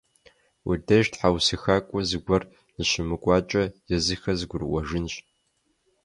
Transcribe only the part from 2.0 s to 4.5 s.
зыгуэр ныщымыкӏуакӏэ, езыхэр